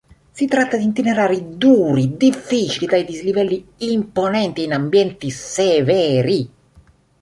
[0.31, 6.51] Si tratta di itinerari duri, difficili, dai dislivelli imponenti e in ambienti severi.